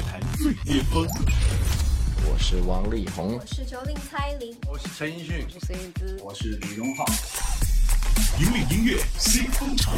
[0.00, 1.06] 乐坛最巅峰。
[2.24, 7.04] 我是王力宏，我是九零蔡琳，我是陈奕迅，我是孙燕姿，我是李荣浩。
[8.38, 9.92] 引领音乐新风潮。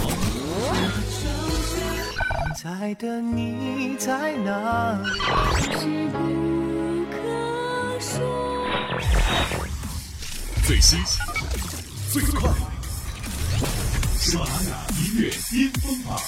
[2.61, 5.01] 在等你在哪？
[5.01, 5.07] 里？
[10.67, 10.99] 最新
[12.11, 12.51] 最快，
[14.19, 16.21] 喜马拉雅音乐巅峰榜。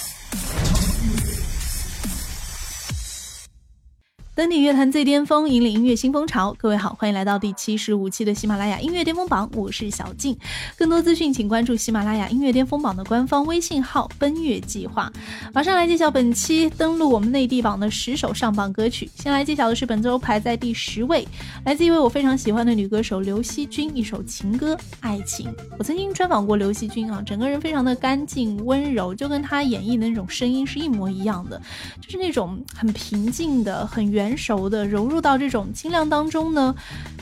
[4.34, 6.52] 登顶乐坛最巅峰，引领音乐新风潮。
[6.58, 10.36] 各位好，欢迎来到第七十五期的喜马拉雅音乐巅峰榜，我是小静。
[10.76, 15.08] 更多资讯，请关注喜马拉雅音乐巅峰榜的官方微信号“奔月计划”。
[15.54, 19.08] 马上来揭晓本期登录我们内地榜的十首上榜歌曲。
[19.14, 21.24] 先来揭晓的是本周排在第十位，
[21.64, 25.46] 来自一位我非常喜欢的女歌手刘惜君，一首情歌《爱情》。
[25.78, 31.62] 我曾经专访过刘惜君啊，整个人非常的干净温柔，就跟她演绎的那种声音是一模一样的，
[32.00, 34.23] 就是那种很平静的、很圆。
[34.24, 36.74] 成熟的融入到这种清亮当中呢，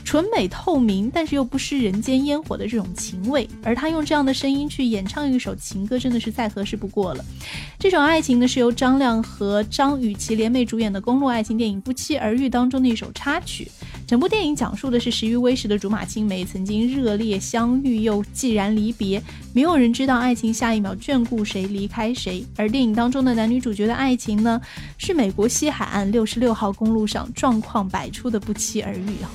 [0.05, 3.45] 纯美透明，但是又不失人间烟火的这种情味。
[3.61, 7.25] 而他用这样的声音去演唱一首情歌，真的是再合适不过了。
[7.77, 13.69] 这种爱情呢，是由张亮和张雨绮联袂主演的公路爱情电影《不期而遇》当中的一首插曲。
[14.05, 19.21] 整部电影讲述的是十余微时的竹马青梅曾经热烈相遇，又既然离别。
[19.53, 22.45] 没有人知道爱情下一秒眷顾谁，离开谁。
[22.55, 24.61] 而电影当中的男女主角的爱情呢，
[24.97, 29.31] 是美国西海岸六十六号公路上状况百出的不期而遇啊。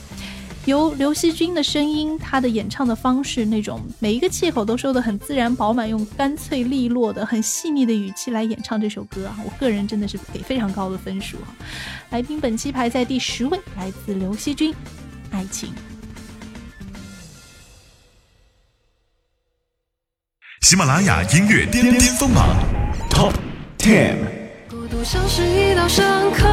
[0.67, 11.57] 由刘惜君的声音，她的演唱的方式，那种每一个气口都收得很自然饱满，用干脆利落的、很细腻的语气来演唱这首歌啊，我个人真的是给非常高的分数啊！
[12.11, 14.73] 来宾本期排在第十位，来自刘惜君，
[15.31, 15.69] 《爱情》。
[20.63, 22.57] 喜马拉雅音乐巅巅峰榜
[23.11, 23.35] Top
[23.77, 24.17] Ten。
[24.71, 26.47] 孤独像是一道伤口，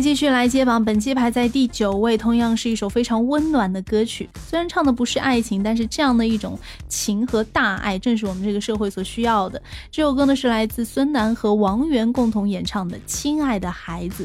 [0.00, 4.28] 继续来接榜，本期排在第九位，同样是一首非常温暖的歌曲。
[4.48, 9.60] 虽然唱的不是爱情，但是这样的一种情和大爱，正是我们这个社会所需要的。
[9.90, 14.24] 这首歌呢是来自孙楠和王源共同演唱的《亲爱的孩子》。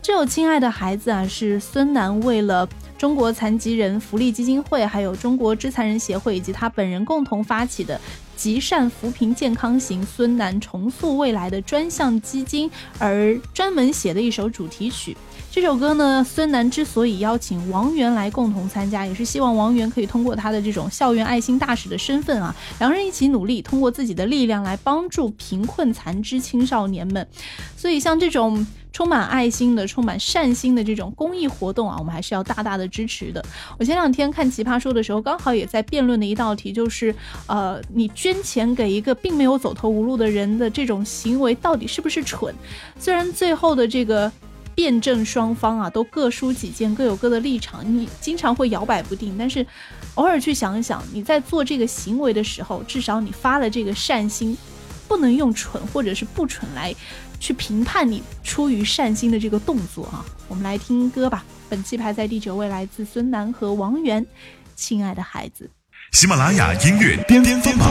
[0.00, 8.00] 这首《亲爱的孩子》啊，是孙楠为了中国残疾人福利基金会、还有中国肢残人协会以及他本人共同发起的
[8.38, 15.16] “极善扶贫健康行孙楠重塑未来”的专项基金而专门写的一首主题曲。
[15.50, 27.26] 这首歌呢，孙楠之所以邀请王源来共同参加，也是希望王源可以通过他的这种校园爱心大使的身份啊，两人一起努力，通过自己的力量来帮助贫困残肢青少年们。
[27.76, 33.44] 所以像这种充满爱心的、充满善心的这种公益活动啊，我们还是要大大的支持的。
[33.78, 37.14] 我前两天看《奇葩说》的时候，刚好也在辩论的一道题，就是
[37.46, 42.54] 呃，你捐钱给一个并没有走投无路的人的这种行为，到底是不是蠢？
[42.98, 44.30] 虽然最后的这个。
[44.74, 49.34] 辩证双方啊，都各抒己见，各有各的立场，你经常会摇摆不定。
[49.36, 49.66] 但是，
[50.14, 54.56] 偶尔去想一想，你在做这个行为的时候，至少你发了这个善心，
[55.08, 56.94] 不能用蠢或者是不蠢来
[57.38, 60.24] 去评判你出于善心的这个动作啊。
[60.48, 64.24] 我们来听歌吧，本期排在第九位，来自孙楠和王源，
[64.74, 65.64] 《亲爱的孩子》。
[66.18, 67.88] 喜马拉雅音乐巅巅峰榜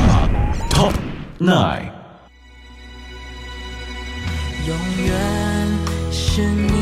[0.69, 0.93] Top
[1.39, 1.91] Nine。
[4.67, 5.13] 永远
[6.11, 6.76] 是你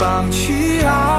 [0.00, 1.09] 放弃啊。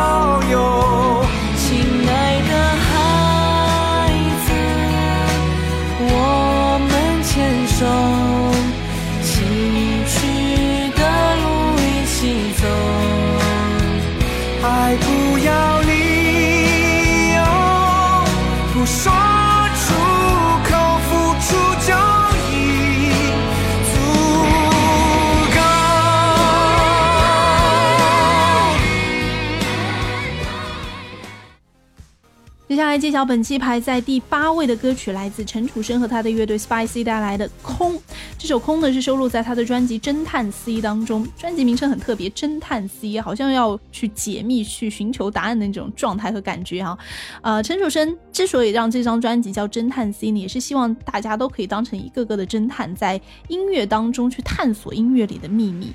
[33.11, 37.93] 揭晓本期排在第八位的歌曲，来自陈楚生和他的乐队 Spicy 带来的《空》。
[38.37, 46.97] 这首《空》呢是收录在他的专辑《侦探 C》当中，专辑名称很特别，《侦探 C》好像要去解密、去寻求答案的那种状态和感觉哈。
[47.41, 53.19] 呃，陈楚生之所以让这张专辑叫《侦探 C》呢，也是希望大家都可以当成一个个的侦探，在
[53.49, 55.91] 音乐当中去探索音乐里的秘密。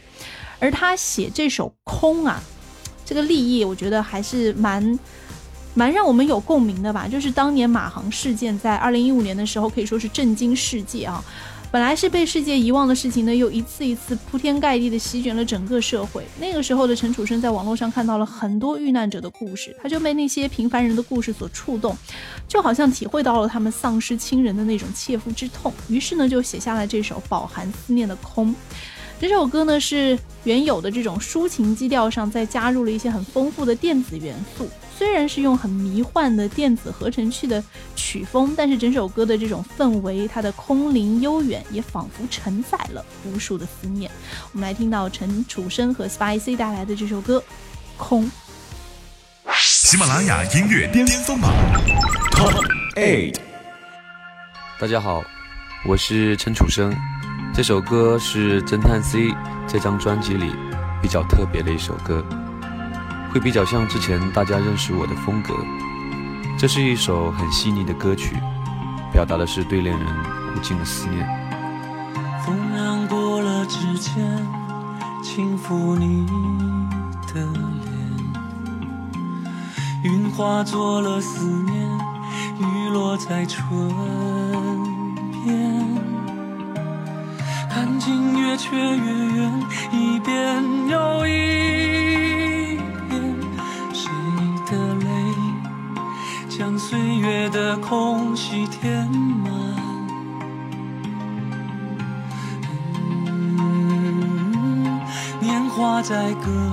[0.59, 2.43] 而他写这首《空》啊，
[3.07, 4.99] 这个立意我觉得还是蛮。
[5.77, 11.23] 蛮让我们有共鸣的吧，就是当年马航事件在二零一五年的时候，可以说是震惊世界啊。
[11.71, 16.25] 本来是被世界遗忘的事情呢，又一次一次铺天盖地的席卷了整个社会。
[16.41, 21.95] 那个时候的陈楚生在网络上看到了很多遇难者的故事，他就被那些平凡人的故事所触动，
[22.49, 25.71] 就好像体会到了他们丧失亲人的那种切肤之痛。
[25.89, 28.55] 于是呢，就写下了这首饱含思念的空。
[29.19, 34.69] 这首歌呢是原有的这种抒情基调上，再加入了一些很丰富的电子元素。
[34.95, 37.63] 虽然是用很迷幻的电子合成器的
[37.95, 44.11] 曲风，但是整首歌的这种氛围，它的空灵悠远，也仿佛承载了无数的思念。
[44.53, 47.39] 我们来听到陈楚生和 Spicy 带来的这首歌
[47.97, 48.25] 《空》。
[49.59, 51.51] 喜马拉雅音乐巅峰榜
[52.33, 52.55] Top
[52.97, 53.37] Eight。
[54.79, 55.23] 大家好，
[55.87, 56.95] 我是陈楚生。
[57.57, 59.31] 这首歌是《侦探 C》
[59.67, 60.53] 这张专辑里
[61.01, 62.23] 比较特别的一首歌，
[63.33, 65.55] 会比较像之前大家认识我的风格。
[66.59, 68.37] 这是一首很细腻的歌曲，
[69.11, 70.07] 表达的是对恋人
[70.55, 71.27] 无尽的思念。
[72.45, 74.47] 风扬过了指尖，
[75.23, 76.27] 轻抚你
[77.33, 77.41] 的
[80.05, 81.89] 脸，云化作了思念，
[82.59, 83.65] 雨落在唇
[85.43, 85.87] 边。
[87.77, 89.53] 看近越却越远，
[89.93, 93.23] 一遍又一遍，
[93.93, 94.09] 谁
[94.67, 95.07] 的泪
[96.49, 99.53] 将岁月的空隙填满？
[103.59, 104.99] 嗯，
[105.39, 106.66] 年华在歌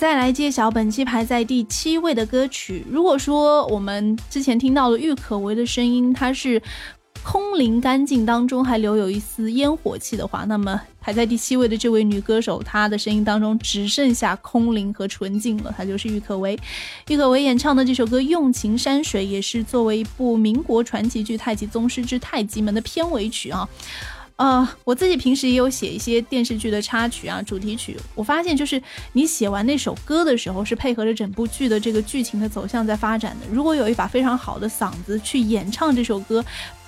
[0.00, 2.82] 再来揭晓本期排在第七位的歌曲。
[2.88, 6.62] 如果说我们之前听到的郁可唯的声音，它是
[7.22, 16.58] 空灵干净当中还留有一丝烟火气的话，那么排在第七位的这位女歌手，她的声音当中只剩下空灵和纯净了，她就是郁可唯。
[17.08, 23.68] 郁可唯演唱的这首歌《用情山水》，也是作为一部民国传奇剧《太极宗师之太极门》的片尾曲啊。
[24.40, 27.94] 呃，我自己平时也有写一些电视剧的插曲啊、主题曲。
[28.14, 28.82] 我发现，就是
[29.12, 33.46] 你写完那首歌的时候，是配合着整部剧的这个剧情的走向在发展的。
[33.52, 36.42] 如果有一把非常好的嗓子去演唱这首歌，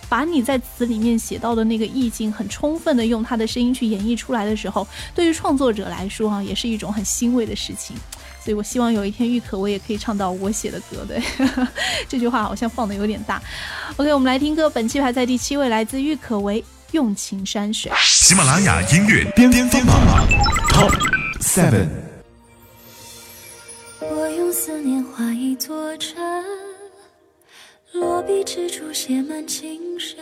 [0.08, 7.94] 把你在词里面写到的那个意境很充分的用他的声音去演绎出来的时候，对于创作者来说啊，也是一种很欣慰的事情。
[8.42, 11.04] 所以我希望有一天郁可唯也可以唱到我写的歌。
[11.06, 11.22] 对，
[12.08, 13.42] 这句话好像放的有点大。
[13.98, 16.64] OK，我们来听歌，本期排在第七位，来自郁可唯。
[16.92, 20.28] 用情山水，喜马拉雅音乐巅峰榜
[20.68, 20.92] Top
[21.40, 21.88] Seven。
[24.00, 26.22] 我用思念画一座城，
[27.92, 30.18] 落笔之处写满情深，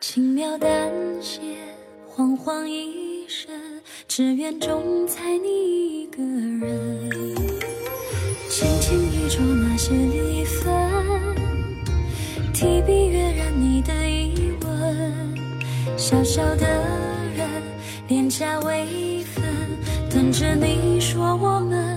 [0.00, 0.90] 轻描淡
[1.20, 1.40] 写，
[2.10, 3.52] 惶惶一生，
[4.08, 7.10] 只愿总在你一个人。
[8.48, 10.72] 轻轻一注那些离分，
[12.54, 13.01] 提笔
[16.12, 16.66] 小小的
[17.34, 17.48] 人，
[18.06, 19.42] 脸颊微粉，
[20.10, 21.91] 等着你说我们，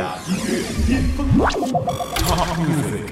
[0.00, 0.06] 音
[0.48, 1.50] 乐巅峰榜
[2.16, 3.10] Top Music。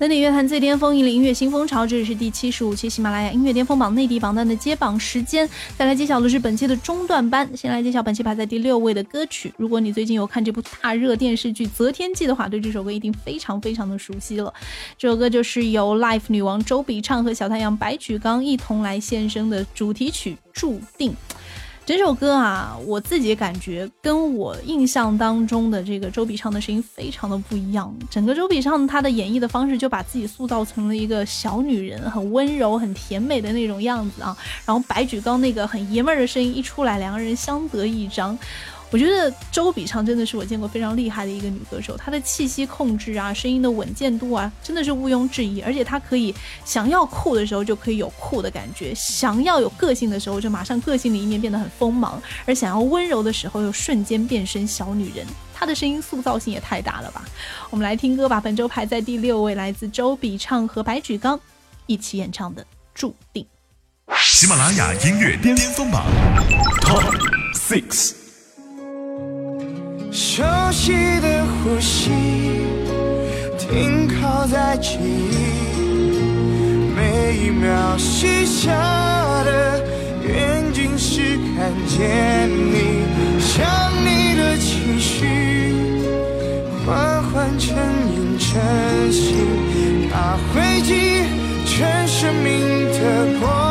[0.00, 1.86] 登顶乐坛最巅峰，引领音乐新风潮。
[1.86, 5.48] 这里是第七十五期喜马拉雅音乐巅峰榜内地榜单的揭榜时间。
[5.76, 7.48] 再来揭晓的是本期的中段班。
[7.56, 9.52] 先来揭晓本期排在第六位的歌曲。
[9.56, 14.52] 如果你最近有看这部大热电视剧《择天记》的话，对这首歌一定非常非常的熟悉了。
[14.96, 21.12] 这首歌就是由 Life 女王周笔畅和小太阳白举纲一同来献声的主题曲《注定》。
[21.88, 27.90] 整首歌啊，我自己感觉跟我印象当中的这个周笔畅的声音非常的不一样。
[28.10, 34.36] 整个周笔畅她的演绎的方式，就把自己塑造成了一个小女人，很温柔、很甜美的那种样子啊。
[34.66, 38.38] 然后白举纲那个很爷们儿的声音一出来，两个人相得益彰。
[38.90, 45.60] 我觉得周笔畅真的是我见过非常厉害的一个女歌手，她的气息控制啊，声音的稳健度啊，真的是毋庸置疑。
[45.60, 55.26] 而且她可以想要酷的时候就可以有酷的感觉，想要有个性的时候就马上个性的一面变得很锋芒，而想要温柔的时候又瞬间变身小女人。
[55.52, 57.24] 她的声音塑造性也太大了吧！
[57.68, 61.38] 我们来听歌吧，本周排在第六位，来自周笔畅和白举纲
[61.86, 62.62] 一起演唱的
[62.94, 63.44] 《注定》。
[64.22, 66.06] 喜马拉雅音乐巅峰榜
[66.80, 67.12] Top
[67.54, 68.27] Six。
[70.10, 72.10] 熟悉的呼吸
[73.58, 75.36] 停靠在记忆，
[76.96, 78.70] 每一秒许下
[79.44, 79.84] 的
[80.26, 83.04] 愿景是看见你，
[83.38, 83.66] 想
[84.04, 85.26] 你的情绪
[86.86, 87.76] 缓缓沉
[88.14, 91.22] 吟成型，它汇集
[91.66, 93.67] 全生命的光。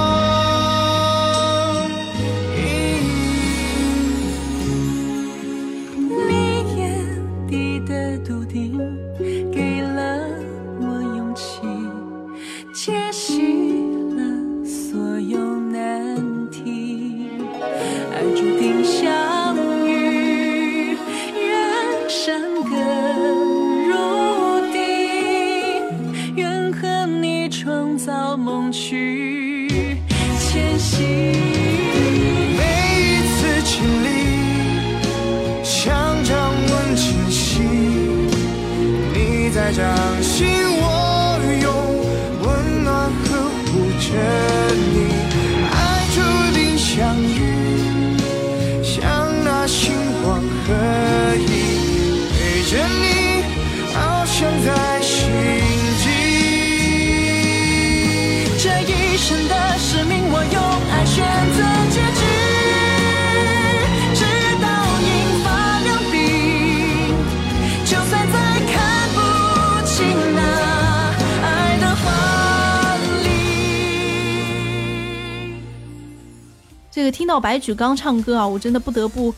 [77.11, 79.33] 听到白举纲唱歌啊，我真的不得不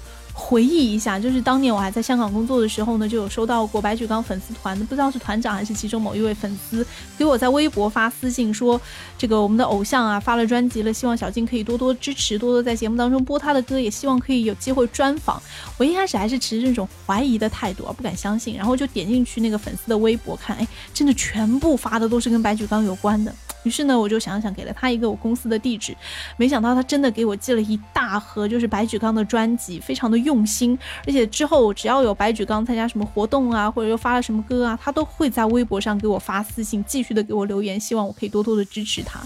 [0.50, 6.84] 回忆一下，就是当年我还在香港工作的时候呢，就有收到过白举纲粉丝团的，不知道是团长还是其中某一位粉丝
[7.20, 8.82] 给我在微博发私信说，
[9.16, 15.40] 这个我们的偶像啊发了专辑了，希望小金可以多多支持，多多在节目当中播他的歌，也希望可以有机会专访。
[15.78, 23.32] 我一开始还是持这种怀疑的态度啊，不敢相信，然后就点进去那个粉丝的微博看，哎，真的全部发的都是跟白举纲有关的。
[23.64, 25.94] 于是呢，我就想想给了他一个我公司的地址，
[26.38, 30.78] 没想到他真的给我寄了一大盒，就是白举纲的专辑，非常的用用心。
[31.06, 39.20] 而且之后只要有白举纲参加什么活动啊，或者又发了什么歌啊，他都会在微博上给我发私信，继续的给我留言，希望我可以多多的支持他。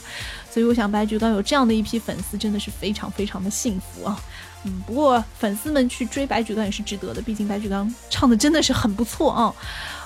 [0.50, 4.20] 所以我想白举纲有这样的一批粉丝，真的是非常非常的幸福啊。
[4.66, 9.54] 嗯，不过粉丝们去追白举纲也是值得的，毕竟白举纲唱的真的是很不错啊。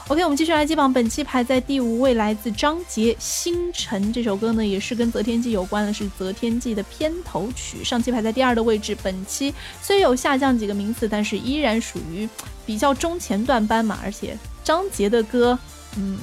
[0.07, 7.83] OK，我们继续来接榜，本期排在第五位，来自张杰《星辰》这首歌呢，也是跟《择天记》有关的，是《择天记》的片头曲。
[7.83, 12.27] 上期排在第二的位置，本期虽有下降几个名次，但是依然属于
[12.65, 13.99] 比较中前段班嘛。
[14.01, 15.59] 而且张杰的歌，
[15.97, 16.17] 嗯，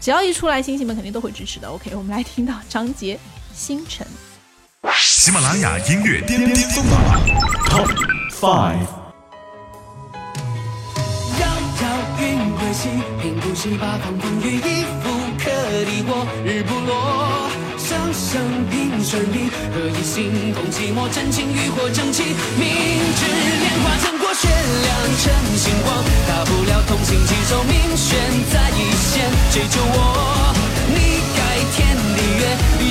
[0.00, 1.68] 只要一出来，星星们肯定都会支持的。
[1.68, 3.16] OK，我们来听到张杰
[3.54, 4.06] 《星辰》。
[4.92, 7.00] 喜马拉雅音乐巅巅峰榜
[7.70, 7.88] Top
[8.38, 8.86] Five。
[11.40, 11.46] 遥
[11.80, 11.84] 遥
[12.20, 12.88] 云归西，
[13.22, 15.50] 平步十八方风雨亦复可
[15.84, 17.48] 敌我，日不落。
[17.78, 21.08] 声声凭顺利，何以心动寂寞？
[21.08, 22.22] 真情与火争气，
[22.58, 25.96] 明知莲花争过雪亮成星光，
[26.28, 28.18] 大不了同心携手，命悬
[28.52, 30.52] 在一线，谁救我？
[30.92, 31.23] 你，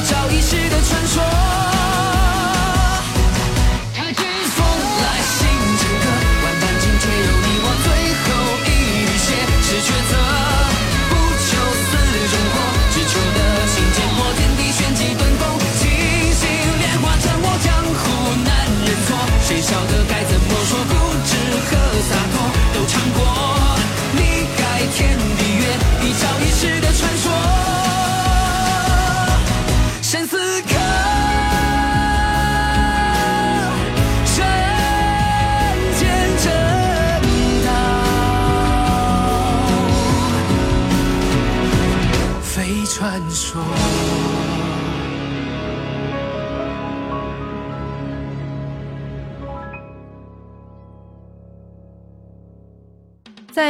[0.03, 1.92] 一朝一夕的传说。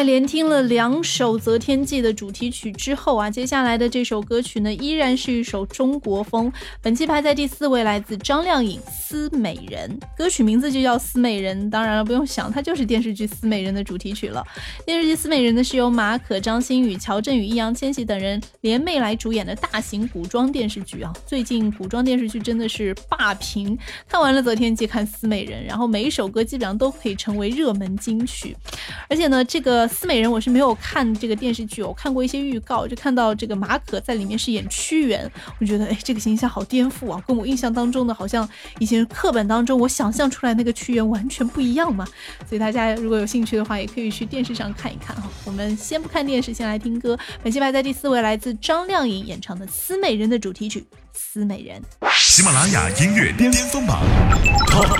[0.03, 6.51] 连听了两首《择天记》的主题曲之后啊，接下来的这首歌曲呢，依然是一首中国风。
[6.81, 11.67] 本期排在第四位，来自张靓颖《思美人》，歌曲名字就叫《思美人》。
[11.69, 14.45] 当然了，不用想，它就是电视剧《思美人》的主题曲了。
[14.85, 21.13] 电视剧《思美人》呢，是由马可、张馨予、乔振宇、易烊千玺等人联袂来主演的大型古装电视剧啊。
[21.25, 28.55] 最近古装电视剧真的是霸屏，看完了《择天记》，看《思美人》，然后每一首歌基本上都可以成为热门金曲。
[29.09, 29.89] 而且呢，这个。
[29.93, 38.47] 思美人我是没有看这个电视剧，我看过一些预告，就看到这个马可在里面是演屈原，我觉得哎，这个形象好颠覆啊，跟我印象当中的好像
[38.79, 42.05] 以前课本当中我想象出来那个屈原完全不一样嘛。
[42.49, 45.29] 所以大家如果有兴趣的话，也可以去电视上看一看哈。
[45.45, 47.17] 我们先不看电视，先来听歌。
[47.43, 50.79] 本期排在第四位，来自张靓颖演唱的《思美人》的主题曲
[51.13, 51.81] 《思美人》。
[52.13, 54.03] 喜马拉雅音乐巅峰榜
[54.67, 54.97] Top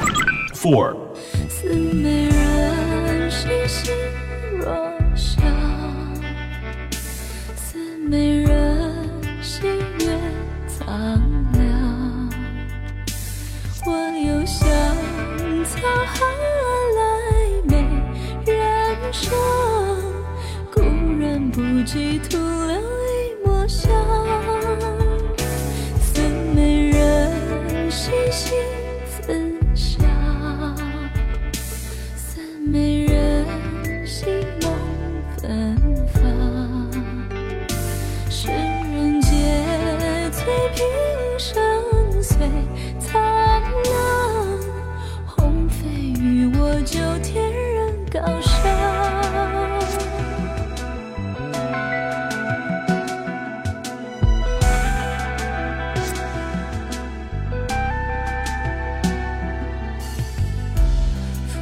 [0.53, 0.95] Four。
[1.49, 3.91] 思美人，细细
[4.63, 4.71] 若
[5.13, 5.41] 笑，
[7.53, 7.77] 似
[8.07, 8.42] 美人，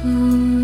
[0.04, 0.61] 嗯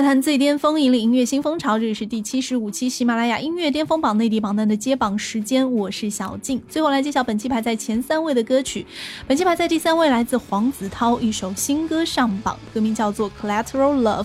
[0.00, 1.78] 乐坛最巅峰，引领音乐新风潮。
[1.78, 6.58] 这里是第七十五期喜马拉雅音乐巅峰榜内地榜单的揭榜时间，我是小静。
[6.70, 8.86] 最后来揭晓本期排在前三位的歌曲。
[9.26, 14.24] 本期排在第三位，来自黄子韬一首新歌上榜，歌名叫做《Collateral Love》。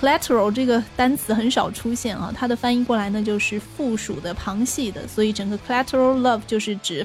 [0.00, 7.04] collateral 这个单词很少出现啊，它的翻译过来呢就是附属的、旁系的，所以整个 collateral love 就是指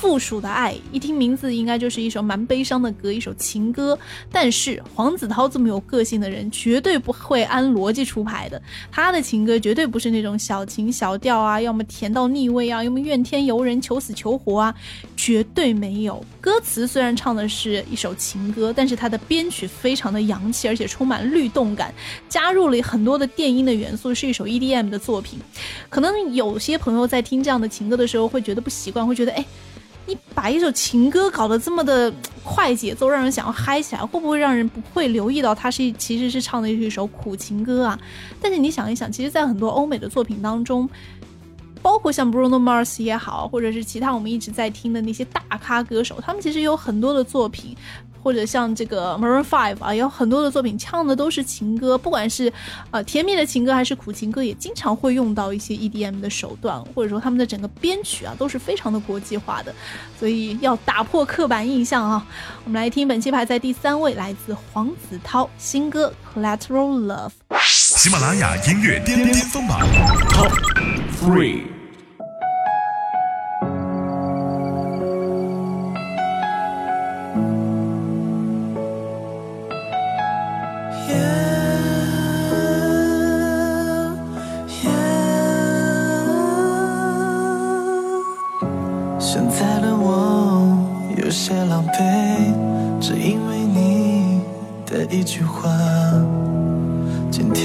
[0.00, 0.74] 附属的爱。
[0.92, 3.98] 一听名字，应该就是一首蛮悲伤的歌，一首情歌。
[4.30, 8.60] 但是黄子韬这么有个性的人，绝对不会按逻辑出牌的。
[8.92, 14.74] 他的情歌绝对不是那种小情小调啊，要么甜到腻味啊，要么怨天尤人、求死求活啊，
[15.16, 16.22] 绝对没有。
[16.40, 21.92] 歌词虽然唱的是一首情歌，但是它的编曲非常的洋气，而且充满律动感，
[22.28, 25.38] 加入了很多的电音的元素，是一首 EDM 的作品。
[25.88, 29.44] 可能有些朋友在听这样的情歌的时候会觉得不习惯，会觉得哎。
[30.06, 32.12] 你把一首情歌搞得这么的
[32.44, 37.98] 快节奏，让人想要嗨起来，会不会让人不会留意到他是其实是唱的是一首苦情歌啊？
[38.40, 40.88] 但是你想一想，其实，在很多欧美的作品当中，
[41.82, 47.76] 包括像 Bruno Mars 也好，或者是其他我们一直在听的那些大咖歌手，他们其实有很多的作品，
[48.26, 52.52] 或者像这个 Maroon Five 啊，有很多的作品唱的都是情歌，不管是
[52.90, 59.72] 呃甜蜜的情歌还是苦情歌，也经常会用到一些 EDM 的手段，或者说他们的整个编曲啊都是非常的国际化的，
[60.18, 62.26] 所以要打破刻板印象啊！
[62.64, 67.30] 我们来听本期排在第三位，来自黄子韬新歌《Collateral Love》。
[67.60, 69.78] 喜马拉雅音乐巅巅峰榜
[70.30, 70.50] Top
[71.22, 71.75] Three。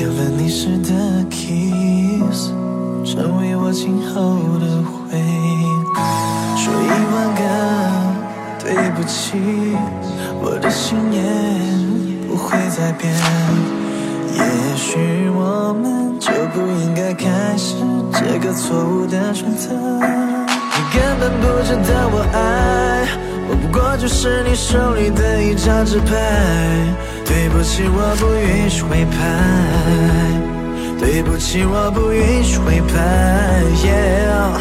[0.01, 2.49] 天吻你时的 kiss，
[3.05, 5.69] 成为我今后的回忆。
[6.57, 7.41] 说一万个
[8.57, 9.37] 对不起，
[10.41, 11.21] 我的信念
[12.27, 13.13] 不会再变。
[14.33, 14.41] 也
[14.75, 17.75] 许我们就不应该开始
[18.11, 19.69] 这个错误的选择。
[19.69, 23.05] 你根本不值得我爱，
[23.51, 26.15] 我不过就是你手里的一张纸牌。
[27.25, 29.17] 对不起，我不允许回拍。
[30.97, 32.95] 对不起，我不允许回拍。
[33.83, 34.55] Yeah.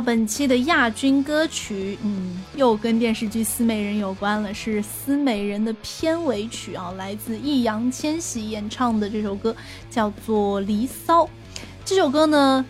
[0.00, 9.54] 本期的亚军歌曲，嗯，又跟电视剧《思美人》有关了，是《思美人》的片尾曲啊，来自易烊千玺演唱的这首歌
[9.90, 11.24] 叫做《离骚》。
[11.84, 12.64] 这首歌呢，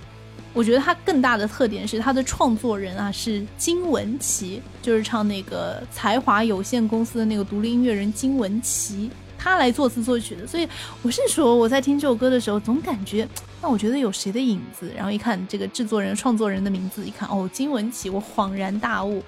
[0.52, 10.46] 我觉得它更大的特点是它的创作人啊是金玟岐，就是唱那个才华有限公司的那个独立音乐人金玟岐，他来作词作曲的。
[10.46, 10.68] 所以
[11.00, 13.26] 我是说，我在听这首歌的时候，总感觉
[13.62, 14.92] 让我觉得有谁的影子。
[14.94, 19.24] 然后一看这个制作人、创作人的名字，一看哦，金文岐，我恍然大悟。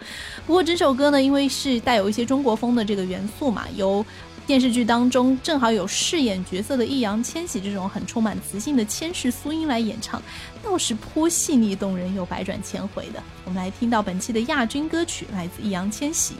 [0.46, 4.04] 不过整首歌呢，因为是带有一些中国风的这个元素嘛，由
[4.44, 10.20] 电视剧当中正好有饰演角色的易烊千玺这种很充满磁性的千世苏音来演唱，
[10.62, 13.22] 倒是颇细腻动人又百转千回的。
[13.44, 16.34] 我们来听到本期的亚军歌曲，来自易烊千玺《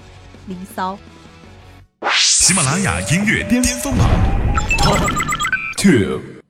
[0.48, 0.94] 离骚》。
[2.42, 4.10] 喜马拉雅音乐巅峰榜
[4.76, 4.98] Top
[5.76, 6.41] Two。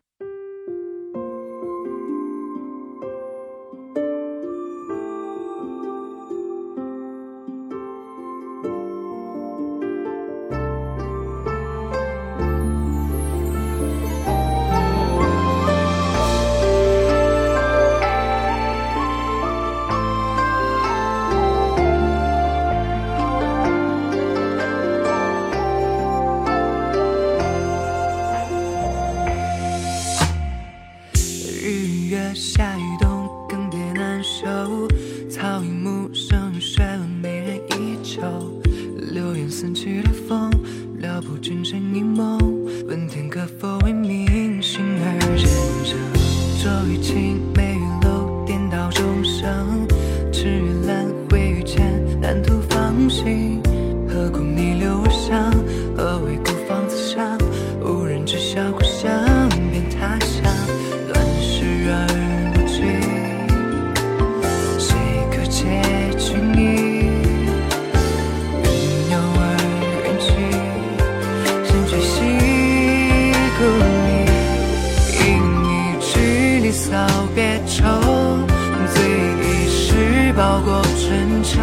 [80.43, 81.61] 熬过春秋。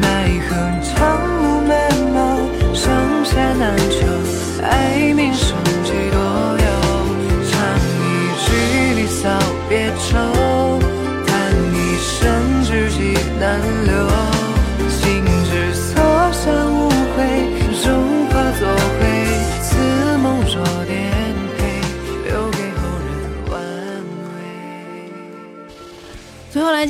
[0.00, 0.06] 奈
[0.46, 0.54] 何
[0.86, 0.94] 长
[1.42, 1.72] 路漫
[2.14, 2.16] 漫，
[2.72, 2.84] 上
[3.24, 4.06] 下难求，
[4.62, 6.18] 爱名声几多
[6.64, 6.66] 忧。
[7.50, 7.52] 唱
[7.98, 8.02] 一
[8.44, 8.46] 句
[8.94, 9.28] 离骚
[9.68, 10.16] 别愁，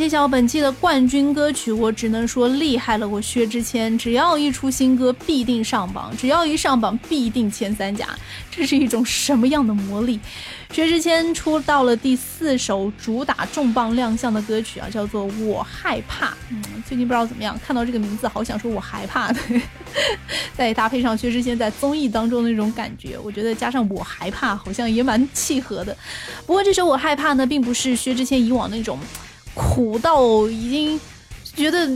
[0.05, 8.07] 揭晓本期的冠军歌曲，我只能说厉害了，我薛之谦，只要一出新歌必定上榜，只要一上榜必定前三甲，
[8.51, 10.21] 这是一种什么样的魔力？
[10.71, 16.27] 薛之谦出到了第四首主打重磅亮相的歌曲啊，叫做《我害怕》。
[16.51, 19.41] 嗯，最近不知道怎么样，看到这个名字好想说我害怕的，
[20.55, 25.97] 再搭配上薛之谦在综艺当中的那种感觉，我觉得加上我害怕好像也蛮契合的。
[26.45, 28.99] 不过这首《我害怕》呢，并不是薛之谦以往那种。
[29.55, 31.01] 苦到已经
[31.55, 31.91] 觉得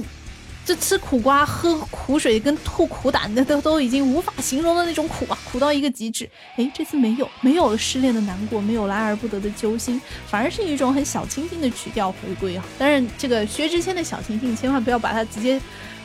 [0.65, 6.29] 这吃苦瓜、喝苦水跟吐苦胆的都都已经无法形容的那种苦啊，苦到一个极致。
[6.57, 12.65] 诶，这次没有，没有失恋的难过，没有了爱而不得的揪心，反而是一种很小清新的曲调回归啊。
[12.79, 15.61] 当然，这个薛之谦的小清新，千万不要把它直接。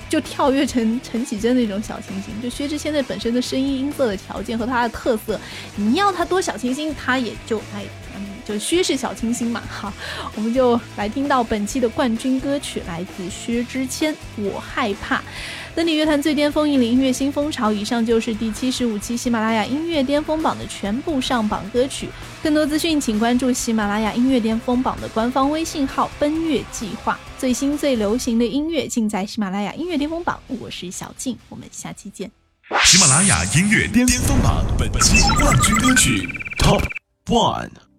[0.10, 5.40] 就跳跃成陈绮贞那种小清新，就薛之谦的本身的声音音色的条件和他的特色，
[5.76, 7.84] 你要他多小清新，他也就哎
[8.16, 9.62] 嗯就薛氏小清新嘛。
[9.70, 9.92] 好，
[10.36, 15.18] 我们就来听到本期的冠军歌曲，来自薛之谦，《我害怕》。
[15.76, 17.72] 登顶乐坛最巅峰，引领音乐新风潮。
[17.72, 22.08] 以上就是第七十五期喜马拉雅音乐巅峰榜的全部上榜歌曲。
[22.44, 27.20] 更多资讯，请关注喜马拉雅音乐巅峰榜的官方微信号“奔月计划”。
[27.40, 30.40] 最新最流行的音乐尽在喜马拉雅音乐巅峰榜。
[30.48, 32.30] 我是小静，我们下期见。
[32.86, 36.30] 喜马拉雅音乐巅峰榜本期冠军歌曲
[36.60, 36.84] Top
[37.26, 37.93] One。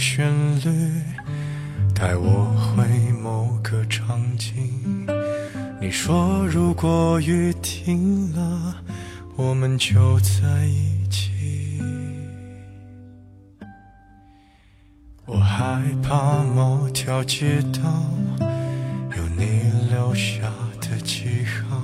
[0.00, 0.32] 旋
[0.64, 0.90] 律
[1.94, 5.06] 带我回某个场景。
[5.78, 8.76] 你说如果雨停了，
[9.36, 11.30] 我们就在一起。
[15.26, 17.80] 我害怕某条街道
[19.16, 21.78] 有你留下的记号，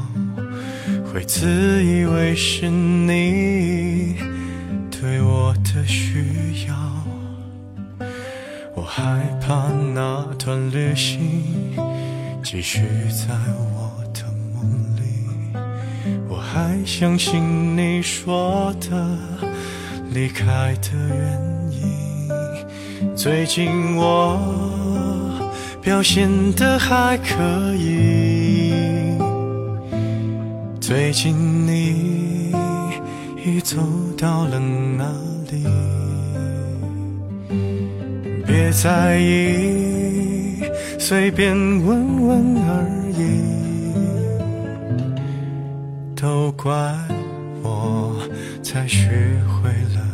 [1.13, 4.17] 会自以为是你
[4.91, 6.96] 对我的需要。
[8.97, 9.03] 害
[9.43, 11.21] 怕那段旅行
[12.43, 12.81] 继续
[13.11, 13.35] 在
[13.75, 14.23] 我的
[14.55, 14.65] 梦
[14.97, 15.53] 里，
[16.27, 19.19] 我还相信你说的
[20.15, 21.39] 离开的原
[21.73, 23.15] 因。
[23.15, 24.41] 最近我
[25.83, 29.19] 表现的还可以，
[30.81, 32.51] 最近你
[33.45, 33.77] 已走
[34.17, 35.05] 到了哪
[38.57, 40.63] 别在意，
[40.99, 43.43] 随便问问而已，
[46.19, 46.73] 都怪
[47.63, 48.17] 我
[48.63, 49.11] 才学
[49.47, 50.06] 会了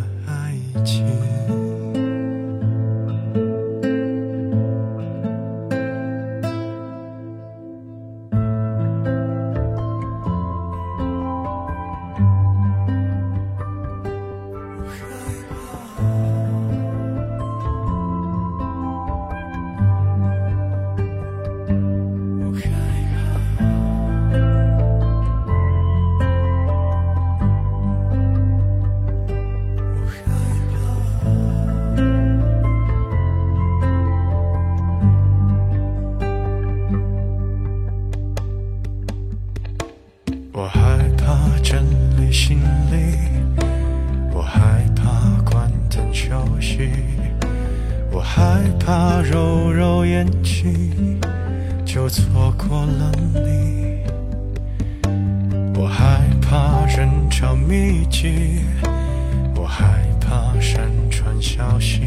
[57.42, 58.60] 小秘籍，
[59.56, 62.00] 我害怕山川消息，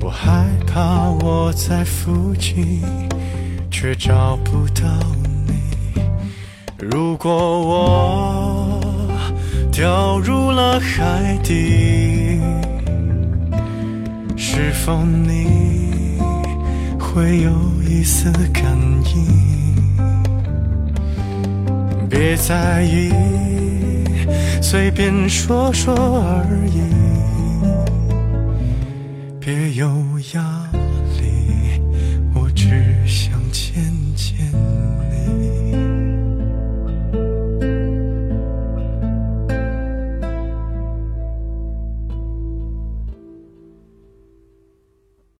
[0.00, 2.80] 我害怕我在附近
[3.68, 4.84] 却找不到
[5.48, 6.00] 你。
[6.78, 8.80] 如果我
[9.72, 12.40] 掉入了海底，
[14.36, 16.16] 是否你
[16.96, 17.50] 会有
[17.82, 18.62] 一丝感
[19.16, 19.26] 应？
[22.08, 23.10] 别在意，
[24.60, 26.80] 随便说说而已，
[29.38, 29.88] 别有